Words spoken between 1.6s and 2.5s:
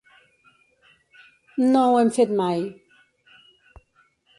No ho hem fet